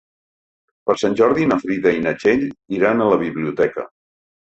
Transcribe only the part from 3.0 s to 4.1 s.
a la biblioteca.